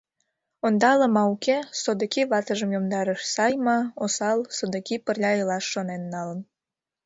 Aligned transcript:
Ондала 0.67 1.07
ма, 1.15 1.23
уке— 1.33 1.57
содыки 1.81 2.21
ватыжым 2.31 2.69
йомдарыш, 2.75 3.21
сай 3.33 3.53
ма, 3.65 3.77
осал— 4.03 4.39
содыки 4.57 4.95
пырля 5.05 5.31
илаш 5.39 5.65
шонен 5.73 6.03
налын... 6.13 6.39